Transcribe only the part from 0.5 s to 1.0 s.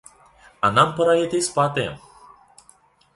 А нам